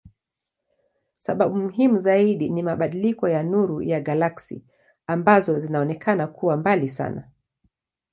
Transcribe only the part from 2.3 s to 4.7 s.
ni mabadiliko ya nuru ya galaksi